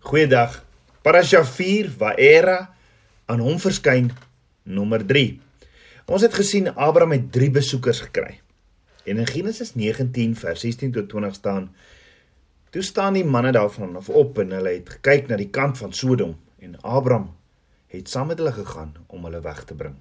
[0.00, 0.64] Goeiedag.
[1.04, 2.70] Parasha 4 Waera
[3.28, 4.06] aan hom verskyn
[4.64, 5.34] nommer 3.
[6.08, 8.38] Ons het gesien Abraham het 3 besoekers gekry.
[9.04, 11.68] En in Genesis 19 vers 16 tot 20 staan:
[12.72, 15.92] Toe staan die manne daarvan af op en hulle het gekyk na die kant van
[15.92, 16.32] Sodom
[16.64, 17.28] en Abraham
[17.92, 20.00] het saam met hulle gegaan om hulle weg te bring.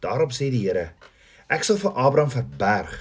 [0.00, 0.88] Daarop sê die Here:
[1.52, 2.96] Ek sal vir Abraham verberg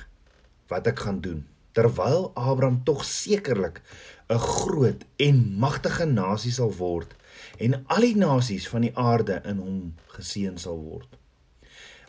[0.68, 1.48] wat ek gaan doen
[1.78, 3.82] terwyl Abraham tog sekerlik
[4.30, 7.16] 'n groot en magtige nasie sal word
[7.60, 9.80] en al die nasies van die aarde in hom
[10.16, 11.10] geseën sal word.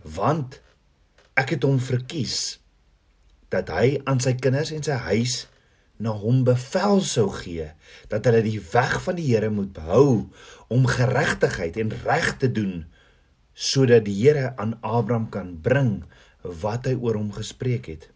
[0.02, 0.60] Want
[1.34, 2.58] ek het hom verkies
[3.52, 5.34] dat hy aan sy kinders en sy huis
[6.02, 7.68] na hom bevel sou gee
[8.10, 10.28] dat hulle die weg van die Here moet behou
[10.72, 12.84] om geregtigheid en reg te doen
[13.54, 16.02] sodat die Here aan Abraham kan bring
[16.42, 18.08] wat hy oor hom gespreek het.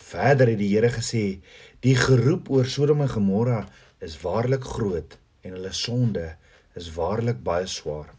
[0.00, 1.40] Verder het die Here gesê:
[1.80, 3.68] "Die geroep oor Sodom en Gomorra
[4.00, 6.36] is waarlik groot en hulle sonde
[6.74, 8.10] is waarlik baie swaar."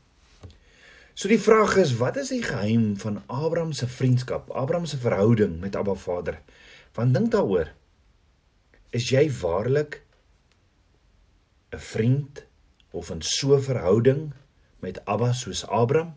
[1.14, 5.60] So die vraag is, wat is die geheim van Abraham se vriendskap, Abraham se verhouding
[5.60, 6.40] met Abba Vader?
[6.96, 7.68] Want dink daaroor.
[8.90, 10.02] Is jy waarlik
[11.72, 12.44] 'n vriend
[12.92, 14.34] of in so 'n verhouding
[14.80, 16.16] met Abba soos Abraham?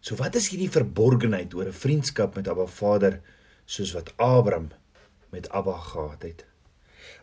[0.00, 3.20] So wat is hierdie verborgenheid oor 'n vriendskap met Abba Vader?
[3.72, 4.68] Soos wat Abraham
[5.32, 6.44] met Abba gehad het.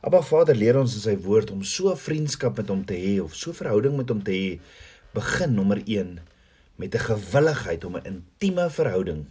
[0.01, 3.19] Abba Vader leer ons in sy woord om so 'n vriendskap met hom te hê
[3.21, 4.59] of so 'n verhouding met hom te hê.
[5.13, 6.19] Begin nommer 1
[6.75, 9.25] met 'n gewilligheid om 'n intieme verhouding,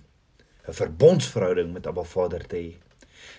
[0.68, 2.70] 'n verbondsverhouding met Abba Vader te hê.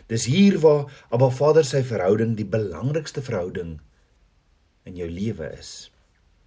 [0.08, 3.80] Dis hier waar Abba Vader sy verhouding die belangrikste verhouding
[4.84, 5.92] in jou lewe is.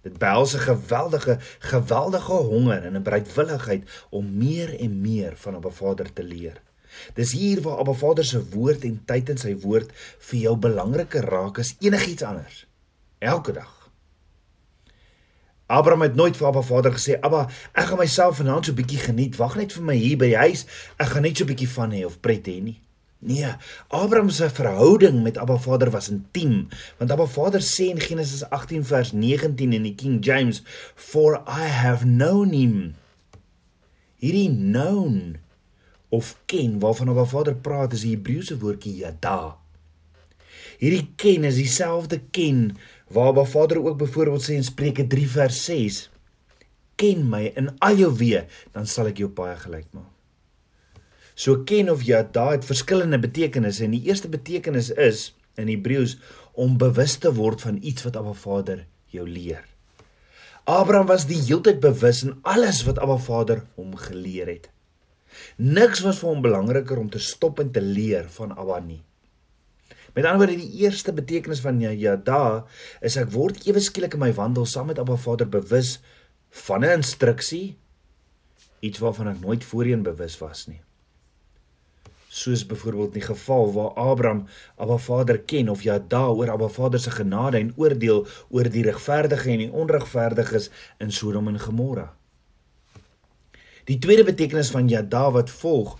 [0.01, 5.69] Dit behels 'n geweldige, geweldige honger en 'n bereidwilligheid om meer en meer van Abba
[5.69, 6.61] Vader te leer.
[7.15, 9.91] Dis hier waar Abba Vader se woord en tyd in sy woord
[10.29, 12.65] vir jou belangriker raak as enigiets anders.
[13.19, 13.71] Elke dag.
[15.65, 19.37] Abraham het nooit vir Abba Vader gesê: "Abba, ek gaan myself vanaand so bietjie geniet.
[19.37, 20.65] Wag net vir my hier by die huis.
[20.97, 22.79] Ek gaan net so bietjie van hê of pret hê nie."
[23.23, 23.55] Nee,
[23.87, 26.67] Abraham se verhouding met Abba Vader was intiem,
[26.97, 30.61] want Abba Vader sê in Genesis 18 vers 19 in die King James,
[30.95, 32.95] "For I have known him."
[34.19, 35.37] Hierdie known
[36.13, 39.55] of ken waarvan Abba Vader praat is die Hebreëse woordjie yada.
[40.77, 42.75] Hierdie ken is dieselfde ken
[43.13, 46.01] waar Abba Vader ook byvoorbeeld sê in Spreuke 3 vers 6:
[47.01, 48.43] Ken my in al jou weë,
[48.75, 50.11] dan sal ek jou baie gelyk maak.
[51.33, 56.19] So ken of yada het verskillende betekenisse en die eerste betekenis is in Hebreëus
[56.53, 59.65] om bewus te word van iets wat Abba Vader jou leer.
[60.69, 64.72] Abraham was die heeltyd bewus in alles wat Abba Vader hom geleer het.
[65.57, 69.03] Niks was vir hom belangriker om te stop en te leer van Abba nie.
[70.13, 72.65] Met ander woorde, die eerste betekenis van ja, ja da
[73.01, 75.97] is ek word ewe skielik in my wandel saam met Abba Vader bewus
[76.65, 77.77] van 'n instruksie
[78.79, 80.81] iets waarvan ek nooit voorheen bewus was nie.
[82.27, 84.45] Soos byvoorbeeld in die geval waar Abraham
[84.75, 88.83] Abba Vader ken of ja da oor Abba Vader se genade en oordeel oor die
[88.83, 90.69] regverdige en die onregverdiges
[90.99, 92.13] in Sodom en Gomorra.
[93.89, 95.97] Die tweede betekenis van yada wat volg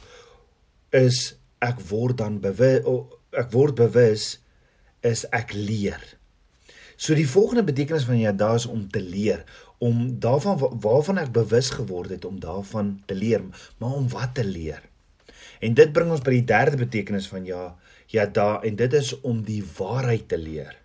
[0.96, 1.34] is
[1.64, 2.86] ek word dan bewus
[3.34, 4.38] ek word bewus
[5.04, 6.00] is ek leer.
[6.96, 9.42] So die volgende betekenis van yada is om te leer,
[9.84, 13.44] om daarvan waarvan ek bewus geword het om daarvan te leer,
[13.82, 14.84] maar om wat te leer.
[15.60, 17.74] En dit bring ons by die derde betekenis van ja,
[18.14, 20.78] yada en dit is om die waarheid te leer.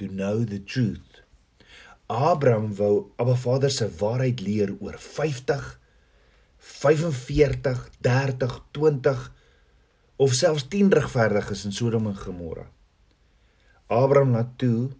[0.00, 1.20] To know the truth.
[2.10, 5.79] Abraham wou Abba Vader se waarheid leer oor 50
[6.78, 9.32] 45, 30, 20
[10.20, 12.66] of selfs 10 regverdiges in Sodom en Gomorra.
[13.90, 14.90] Abraham laat toe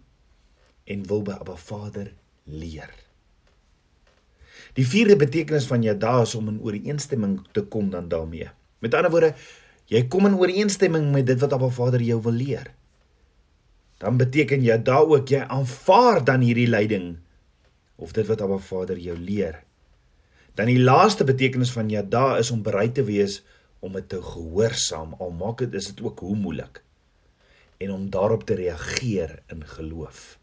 [0.83, 2.11] en wil by Abba Vader
[2.43, 2.91] leer.
[4.75, 8.49] Die vierde betekenis van Jada is om in ooreenstemming te kom dan daarmee.
[8.79, 9.33] Met ander woorde,
[9.91, 12.71] jy kom in ooreenstemming met dit wat Abba Vader jou wil leer.
[14.01, 17.19] Dan beteken Jada ook jy aanvaar dan hierdie leiding
[18.01, 19.61] of dit wat Abba Vader jou leer.
[20.61, 23.39] Dan die laaste betekenis van yada is om bereid te wees
[23.81, 26.83] om dit te gehoorsaam al maak dit is dit ook hoe moeilik
[27.81, 30.37] en om daarop te reageer in geloof.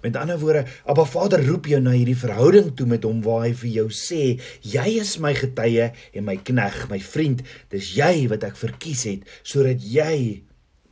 [0.00, 3.50] Met ander woorde, Abba Vader roep jou na hierdie verhouding toe met hom waar hy
[3.60, 4.22] vir jou sê,
[4.64, 9.34] jy is my getuie en my knegg, my vriend, dis jy wat ek verkies het
[9.42, 10.46] sodat jy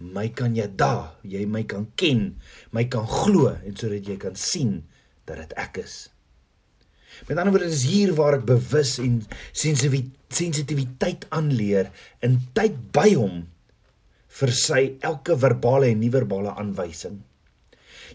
[0.05, 2.27] my kan yada, jy my kan ken,
[2.77, 4.83] my kan glo en sodat jy kan sien
[5.25, 5.97] dat dit ek is.
[7.27, 9.21] Met ander woorde is hier waar ek bewus en
[9.57, 11.91] sensitiwiteit aanleer
[12.27, 13.45] in tyd by hom
[14.41, 17.21] vir sy elke verbale en nie-verbale aanwysing.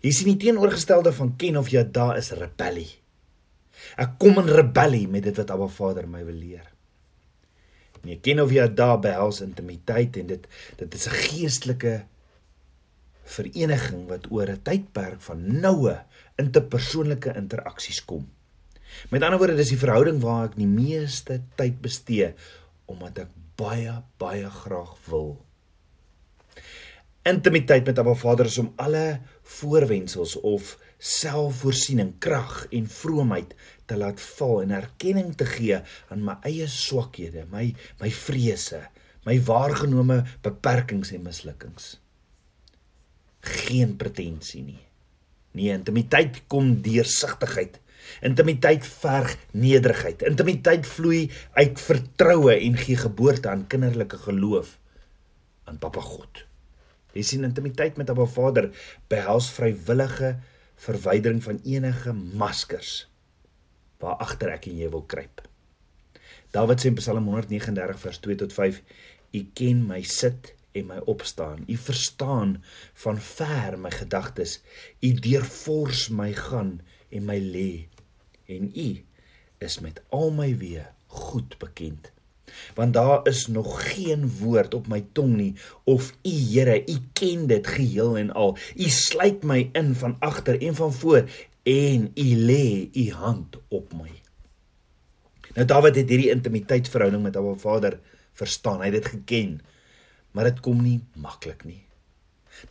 [0.01, 2.89] Jy sien die teenoorgestelde van ken of yada is rebellie.
[4.01, 6.67] Ek kom in rebellie met dit wat Abba Vader my wil leer.
[8.01, 12.05] Nee, ken of yada behels intimiteit en dit dit is 'n geestelike
[13.23, 15.95] vereniging wat oor 'n tydperk van noue
[16.37, 18.25] interpersoonlike interaksies kom.
[19.09, 22.33] Met ander woorde, dis die verhouding waar ek die meeste tyd bestee
[22.91, 25.35] omdat ek baie baie graag wil.
[27.27, 29.21] Intimiteit met Abba Vader is om alle
[29.59, 33.53] voorwendsels of selfvoorsiening, krag en vroomheid
[33.85, 35.77] te laat val en erkenning te gee
[36.09, 37.67] aan my eie swakhede, my
[38.01, 38.81] my vrese,
[39.25, 41.95] my waargenome beperkings en mislukkings.
[43.41, 44.81] Geen pretensie nie.
[45.57, 47.80] Nee, intimiteit kom deur sigtigheid.
[48.21, 50.21] Intimiteit verg nederigheid.
[50.27, 54.77] Intimiteit vloei uit vertroue en gee geboorte aan kinderlike geloof
[55.69, 56.45] aan Papa God.
[57.15, 58.69] Jy sien intimiteit met Abba Vader
[59.11, 60.35] behels vrywillige
[60.81, 63.05] verwydering van enige maskers
[64.01, 65.43] waar agter ek en jy wil kruip.
[66.55, 68.79] Dawid sê in Psalm 139 vers 2 tot 5:
[69.37, 71.63] U ken my sit en my opstaan.
[71.67, 72.57] U verstaan
[73.03, 74.57] van ver my gedagtes.
[75.03, 76.79] U deurfors my gaan
[77.11, 77.69] en my lê
[78.55, 78.89] en u
[79.57, 82.11] is met al my weë goed bekend.
[82.75, 85.53] Want daar is nog geen woord op my tong nie
[85.83, 88.57] of u Here u ken dit geheel en al.
[88.75, 91.29] U sluit my in van agter en van voor
[91.63, 94.11] en u lê u hand op my.
[95.53, 97.99] Nou Dawid het hierdie intimiteitsverhouding met Abba Vader
[98.33, 98.79] verstaan.
[98.79, 99.61] Hy het dit geken
[100.31, 101.83] maar dit kom nie maklik nie.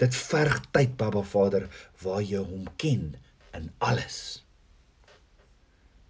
[0.01, 1.67] Dit verg tyd Abba Vader
[2.05, 3.15] waar jy hom ken
[3.57, 4.41] in alles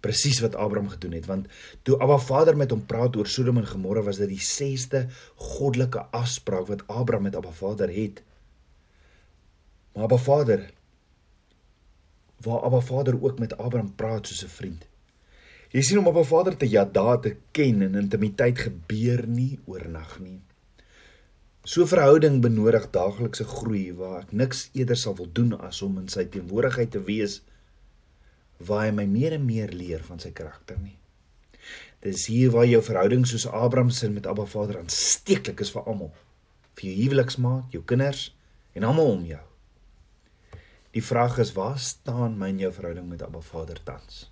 [0.01, 1.47] presies wat Abraham gedoen het want
[1.87, 5.05] toe Abba Vader met hom praat oor Sodom en Gomorra was dit die 6ste
[5.35, 8.21] goddelike afspraak wat Abraham met Abba Vader het.
[9.93, 10.69] Maar Abba Vader
[12.41, 14.87] waar Abba Vader ook met Abraham praat soos 'n vriend.
[15.71, 20.41] Jy sien om Abba Vader te jada te ken en intimiteit gebeur nie oornag nie.
[21.63, 26.07] So verhouding benodig daaglikse groei waar ek niks eerder sal wil doen as om in
[26.07, 27.41] sy teenwoordigheid te wees
[28.67, 30.97] waar hy my meer en meer leer van sy karakter nie.
[32.01, 36.11] Dis hier waar jou verhouding soos Abraham se met Abba Vader aansteeklik is vir almal.
[36.77, 38.31] Vir jou huweliksmaat, jou kinders
[38.73, 39.41] en almal om jou.
[40.91, 44.25] Die vraag is waar staan my en jou verhouding met Abba Vader tans?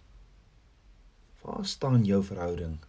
[1.44, 2.80] Waar staan jou verhouding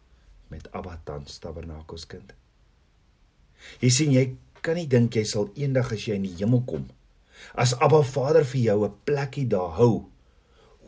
[0.50, 2.32] met Abba tans, Tabernakels kind?
[3.84, 4.24] Jy sien jy
[4.64, 6.88] kan nie dink jy sal eendag as jy in die hemel kom
[7.54, 10.09] as Abba Vader vir jou 'n plekkie daar hou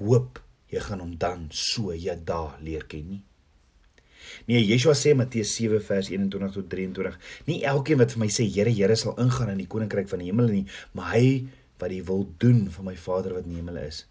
[0.03, 3.23] hoop jy gaan hom dan so ja daar leer ken nie.
[4.49, 7.19] Nee, Yeshua sê Matteus 7 vers 21 tot 23,
[7.49, 10.31] nie elkeen wat vir my sê Here, Here sal ingaan in die koninkryk van die
[10.31, 10.63] hemel nie,
[10.97, 11.27] maar hy
[11.83, 14.05] wat die wil doen van my Vader wat in die hemel is.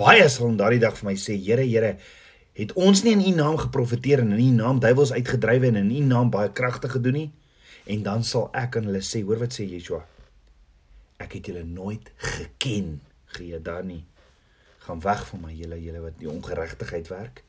[0.00, 1.96] Baie sal in daardie dag vir my sê, Here, Here,
[2.56, 5.92] het ons nie in U naam geprofeteer en in U naam duiwels uitgedryf en in
[5.92, 7.28] U naam baie kragte gedoen nie?
[7.92, 10.00] En dan sal ek aan hulle sê, hoor wat sê Yeshua?
[11.20, 12.94] Ek het julle nooit geken,
[13.36, 14.04] gee dan nie
[14.86, 17.42] gaan weg van my julle julle wat die ongeregtigheid werk.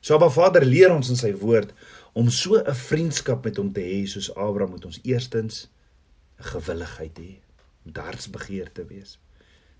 [0.00, 1.72] So Abba Vader leer ons in sy woord
[2.16, 5.68] om so 'n vriendskap met hom te hê soos Abraham moet ons eerstens
[6.38, 7.32] 'n gewilligheid hê,
[7.84, 9.18] om hartsbegeer te wees.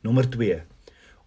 [0.02, 0.62] Nommer 2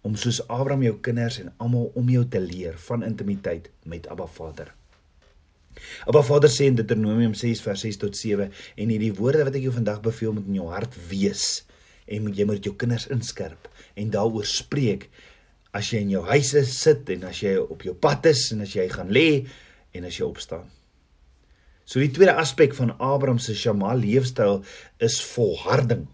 [0.02, 4.26] om soos Abraham jou kinders en almal om jou te leer van intimiteit met Abba
[4.26, 4.74] Vader.
[6.06, 9.62] Abba Vader sê in Deuteronomium 6 vers 6 tot 7 en hierdie woorde wat ek
[9.62, 11.64] jou vandag beveel moet in jou hart wees
[12.10, 15.08] en jy moet jou kinders inskerp en daaroor spreek
[15.76, 18.74] as jy in jou huis sit en as jy op jou pad is en as
[18.74, 19.46] jy gaan lê
[19.94, 20.66] en as jy opstaan.
[21.86, 24.60] So die tweede aspek van Abraham se Shema leefstyl
[25.02, 26.06] is volharding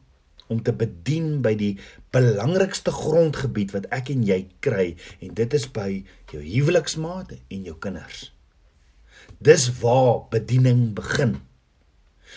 [0.49, 1.75] om te bedien by die
[2.15, 4.87] belangrikste grondgebied wat ek en jy kry
[5.21, 5.89] en dit is by
[6.33, 8.31] jou huweliksmaat en jou kinders.
[9.43, 11.37] Dis waar bediening begin.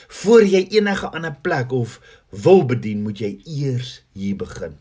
[0.07, 4.77] Voor jy enige ander plek of wil bedien, moet jy eers hier begin.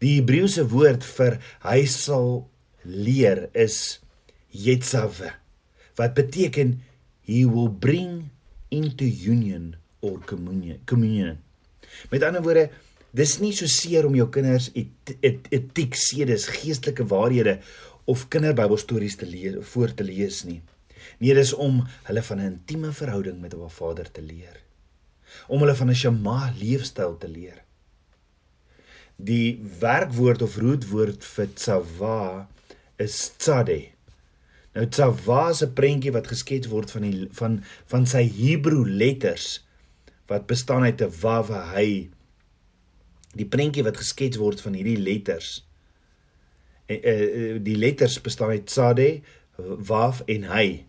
[0.00, 1.36] Die Hebreëse woord vir
[1.66, 2.48] hy sal
[2.84, 4.00] leer is
[4.50, 5.34] yetzave
[6.00, 6.78] wat beteken
[7.28, 8.30] he will bring
[8.72, 11.36] into union or communion communion.
[12.08, 12.70] Met ander woorde,
[13.12, 17.58] dis nie so seer om jou kinders et, et, etiek, sedes, geestelike waarhede
[18.08, 20.60] of kinderbybelstories te lees voor te lees nie.
[21.20, 24.60] Nee, dis om hulle van 'n intieme verhouding met 'n Vader te leer.
[25.48, 27.60] Om hulle van 'n Shema leefstyl te leer
[29.24, 32.20] die werkwoord of rootwoord vir tsava
[33.00, 33.80] is tsade.
[34.76, 39.64] Nou tsava is 'n prentjie wat geskets word van die van van sy Hebreë letters
[40.28, 42.10] wat bestaan uit 'n waw hy
[43.34, 45.66] die prentjie wat geskets word van hierdie letters
[46.86, 49.22] en uh, die letters bestaan uit sade
[49.58, 50.86] waw en hy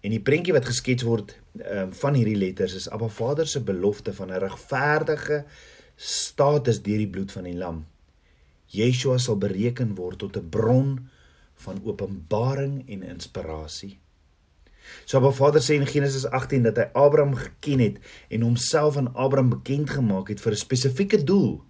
[0.00, 4.12] en die prentjie wat geskets word uh, van hierdie letters is Abba Vader se belofte
[4.12, 5.44] van 'n regverdige
[5.96, 7.86] status deur die bloed van die lam
[8.68, 11.08] Yeshua sal bereken word tot 'n bron
[11.64, 13.98] van openbaring en inspirasie.
[15.04, 17.96] So Abba Vader sê in Genesis 18 dat hy Abraham geken het
[18.28, 21.64] en homself aan Abraham bekend gemaak het vir 'n spesifieke doel.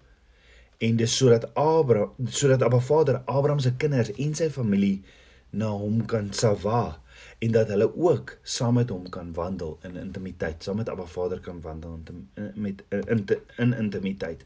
[0.77, 5.03] En dis sodat Abraham sodat Abba Vader Abraham se kinders en sy familie
[5.49, 6.99] na hom kan sawa
[7.39, 11.39] en dat hulle ook saam met hom kan wandel in intimiteit, saam met Abba Vader
[11.39, 13.25] kan wandel in met in,
[13.57, 14.45] in intimiteit.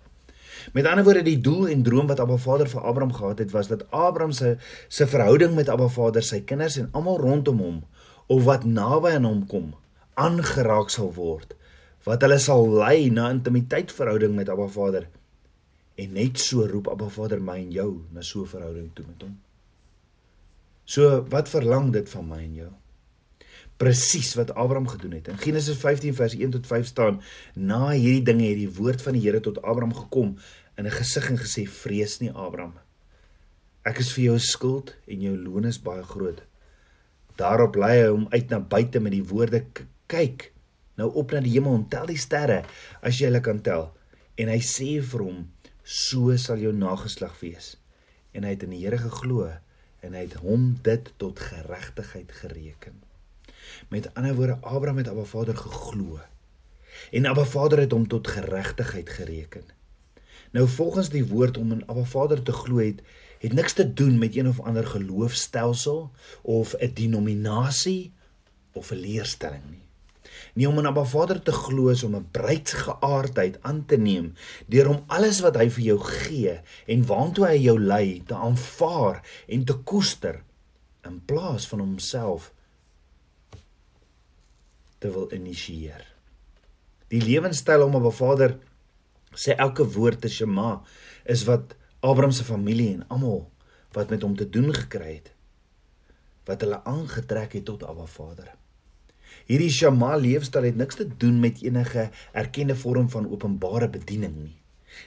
[0.73, 3.67] Met ander woorde die doel en droom wat Abba Vader vir Abraham gehad het was
[3.67, 4.57] dat Abraham se
[4.87, 7.81] se verhouding met Abba Vader, sy kinders en almal rondom hom
[8.27, 9.73] of wat naby aan hom kom,
[10.13, 11.55] aangeraak sal word.
[12.03, 15.07] Wat hulle sal lei na intimiteit verhouding met Abba Vader.
[15.95, 19.21] En net so roep Abba Vader my en jou na so 'n verhouding toe met
[19.21, 19.37] hom.
[20.85, 22.71] So wat verlang dit van my en jou?
[23.83, 25.27] presies wat Abraham gedoen het.
[25.27, 27.21] In Genesis 15 vers 1 tot 5 staan:
[27.53, 30.37] Na hierdie dinge het die woord van die Here tot Abraham gekom
[30.77, 32.73] in 'n gesig en gesê: "Vrees nie, Abraham.
[33.85, 36.41] Ek is vir jou skuld en jou loon is baie groot."
[37.35, 39.65] Daarop lei hy hom uit na buite met die woorde:
[40.07, 40.53] "Kyk
[40.95, 42.63] nou op na die hemel en tel die sterre
[43.01, 43.91] as jy hulle kan tel."
[44.37, 45.51] En hy sê vir hom:
[45.83, 47.77] "So sal jou nageslag wees."
[48.33, 49.51] En hy het in die Here geglo
[50.03, 53.01] en hy het hom dit tot geregtigheid gereken.
[53.87, 56.19] Met ander woorde, Abraham het Abba Vader geglo.
[57.11, 59.63] En Abba Vader het hom tot geregtigheid gereken.
[60.51, 63.01] Nou volgens die woord om in Abba Vader te glo het,
[63.39, 68.11] het niks te doen met een of ander geloofstelsel of 'n denominasie
[68.71, 69.82] of 'n leerstelling nie.
[70.53, 74.33] Nie om in Abba Vader te glo is om 'n bruidsgeaardheid aan te neem
[74.67, 79.21] deur om alles wat hy vir jou gee en waantoe hy jou lei te aanvaar
[79.47, 80.43] en te koester
[81.03, 82.53] in plaas van homself
[84.99, 86.05] te wil initieer.
[87.07, 88.59] Die lewenstyl om 'n Vader
[89.35, 90.81] sê elke woord te Shema
[91.25, 93.51] is wat Abraham se familie en almal
[93.91, 95.33] wat met hom te doen gekry het
[96.47, 98.49] wat hulle aangetrek het tot Abba Vader.
[99.49, 104.55] Hierdie Shema leefstyl het niks te doen met enige erkende vorm van openbare bediening nie.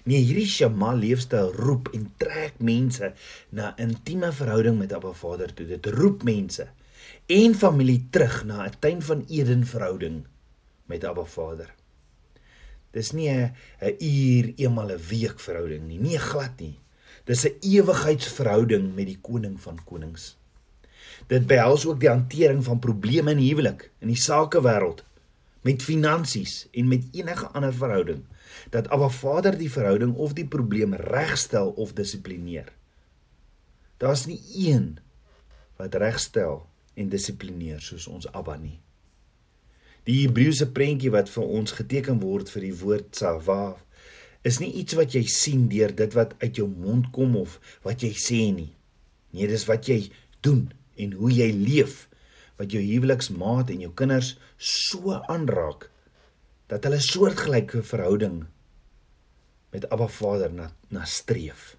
[0.04, 3.12] Nee, hierdie Shema leefstyl roep en trek mense
[3.50, 5.66] na intieme verhouding met Abba Vader toe.
[5.66, 6.68] Dit roep mense
[7.32, 10.26] en familie terug na 'n tuin van Eden verhouding
[10.86, 11.74] met Abba Vader.
[12.92, 16.78] Dis nie 'n 'n uur eenmal 'n week verhouding nie, nie glad nie.
[17.24, 20.36] Dis 'n ewigheidsverhouding met die koning van konings.
[21.26, 25.02] Dit behels ook die hantering van probleme in huwelik, in die sakewêreld,
[25.66, 28.22] met finansies en met enige ander verhouding
[28.70, 32.70] dat Abba Vader die verhouding of die probleem regstel of dissiplineer.
[33.96, 34.98] Daar's nie een
[35.76, 36.62] wat regstel
[36.94, 38.78] en dissiplineer soos ons Abba nie.
[40.06, 43.82] Die Hebreëse prentjie wat vir ons geteken word vir die woord Savav
[44.46, 48.04] is nie iets wat jy sien deur dit wat uit jou mond kom of wat
[48.06, 48.70] jy sê nie.
[49.34, 50.04] Nee, dis wat jy
[50.46, 52.06] doen en hoe jy leef
[52.56, 55.90] wat jou huweliksmaat en jou kinders so aanraak
[56.70, 58.44] dat hulle soortgelyke verhouding
[59.74, 61.74] met Abba Vader na na streef.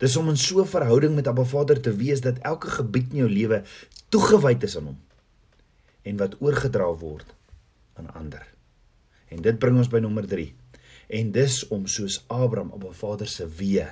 [0.00, 3.16] Dis om in so 'n verhouding met Abba Vader te wees dat elke gebied in
[3.16, 3.62] jou lewe
[4.08, 4.98] toegewyd is aan hom
[6.02, 7.34] en wat oorgedra word
[7.94, 8.46] aan ander.
[9.28, 10.54] En dit bring ons by nommer 3.
[11.08, 13.86] En dis om soos Abraham op 'n Vader se wee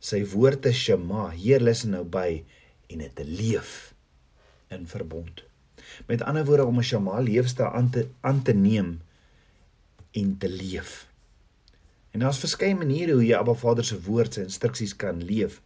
[0.00, 2.44] sy woord te Shema, Heer luister nou by
[2.90, 3.94] en dit te leef
[4.68, 5.44] in verbond.
[6.06, 9.00] Met ander woorde om 'n Shema leefstyl aan te aan te neem
[10.10, 11.08] en te leef.
[12.10, 15.60] En daar's verskeie maniere hoe jy Abba Vader se woord se instruksies kan leef.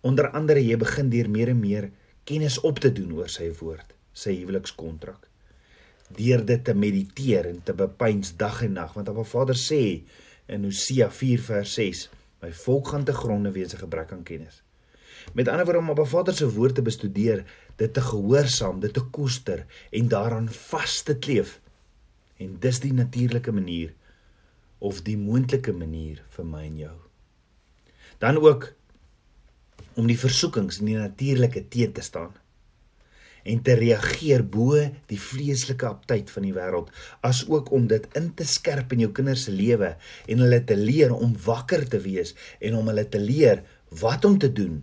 [0.00, 1.90] Onder andere jy begin deur meer en meer
[2.24, 5.28] kennis op te doen oor sy woord, sy huwelikskontrak.
[6.16, 10.02] Deur dit te mediteer en te bepeins dag en nag, want Abba Vader sê
[10.48, 12.08] in Hosea 4 vers 6,
[12.42, 14.62] my volk gaan te gronde weens 'n gebrek aan kennis.
[15.32, 17.44] Met ander woorde om Abba Vader se woord te bestudeer,
[17.76, 21.60] dit te gehoorsaam, dit te koester en daaraan vas te kleef.
[22.36, 23.94] En dis die natuurlike manier
[24.78, 26.96] of die moontlike manier vir my en jou.
[28.18, 28.72] Dan ook
[29.94, 32.32] om die versoekings in die natuurlike teen te staan
[33.48, 36.90] en te reageer bo die vleeslike aptyd van die wêreld
[37.26, 39.94] as ook om dit in te skerp in jou kinders se lewe
[40.28, 43.64] en hulle te leer om wakker te wees en om hulle te leer
[44.02, 44.82] wat om te doen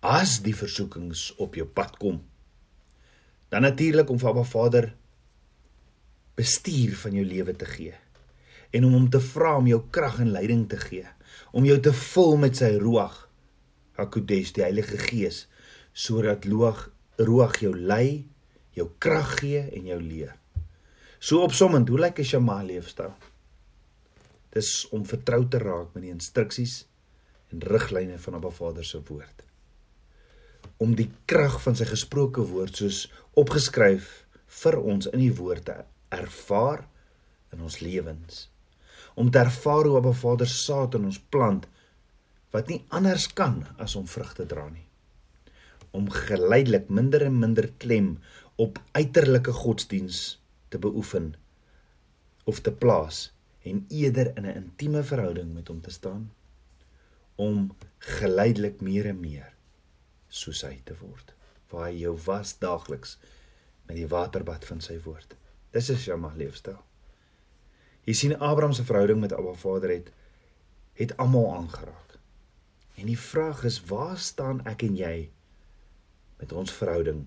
[0.00, 2.22] as die versoekings op jou pad kom
[3.50, 4.92] dan natuurlik om vir Abba Vader
[6.34, 7.96] bestuur van jou lewe te gee
[8.70, 11.06] en om hom te vra om jou krag en leiding te gee,
[11.52, 13.26] om jou te vul met sy ruach,
[13.98, 15.44] Hakodes, die Heilige Gees,
[15.92, 16.88] sodat ruach
[17.20, 18.24] ruach jou lei,
[18.72, 20.32] jou krag gee en jou leer.
[21.20, 23.12] So opsommend, hoe lyk 'n Shema leefstyl?
[24.54, 26.86] Dis om vertrou te raak met die instruksies
[27.52, 29.49] en riglyne van Abba Vader se woord.
[30.80, 33.04] Om die krag van sy gesproke woord soos
[33.40, 34.08] opgeskryf
[34.62, 35.76] vir ons in die woord te
[36.16, 36.86] ervaar
[37.54, 38.46] in ons lewens.
[39.14, 41.66] Om te ervaar hoe Abba Vader saad in ons plant
[42.54, 44.86] wat nie anders kan as om vrug te dra nie.
[45.94, 48.16] Om geleidelik minder en minder klem
[48.60, 51.34] op uiterlike godsdiens te beoefen
[52.50, 53.28] of te plaas
[53.62, 56.30] en eerder in 'n intieme verhouding met hom te staan
[57.36, 59.52] om geleidelik meer en meer
[60.30, 61.34] soos hy te word
[61.70, 63.16] waar hy jou was daagliks
[63.86, 65.36] met die waterbad van sy woord.
[65.74, 66.78] Dis is jou mag leefstyl.
[68.06, 70.10] Jy sien Abraham se verhouding met Abba Vader het
[70.98, 72.16] het almal aangeraak.
[73.00, 75.30] En die vraag is waar staan ek en jy
[76.40, 77.22] met ons verhouding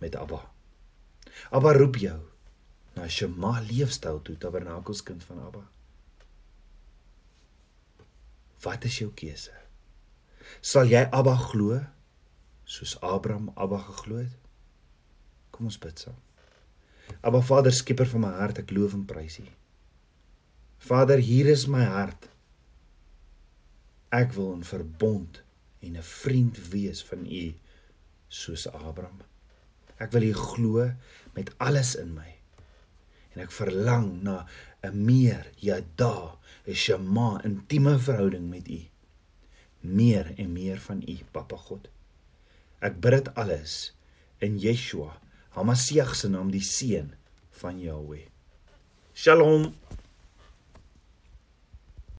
[0.00, 0.40] met Abba?
[1.50, 2.16] Abba roep jou
[2.94, 5.64] na Shema leefstyl toe tabernakels kind van Abba.
[8.64, 9.52] Wat is jou keuse?
[10.64, 11.82] Sal jy Abba glo
[12.64, 14.36] soos Abraham Abba geglo het?
[15.50, 16.16] Kom ons bid saam.
[17.20, 19.46] Abba Vader, skieper van my hart, ek loof en prys U.
[20.84, 22.28] Vader, hier is my hart.
[24.14, 25.42] Ek wil in verbond
[25.80, 27.54] en 'n vriend wees van U
[28.28, 29.20] soos Abraham.
[29.98, 30.92] Ek wil U glo
[31.34, 32.30] met alles in my
[33.34, 34.46] en ek verlang na
[34.82, 38.80] 'n meer yada, 'n shema, intieme verhouding met U.
[39.80, 41.88] Meer en meer van U, Papa God.
[42.82, 43.92] Ek bid dit alles
[44.42, 45.12] in Yeshua,
[45.54, 47.12] Hamasieg se naam, die seun
[47.60, 48.26] van Jahweh.
[49.14, 49.70] Shalom.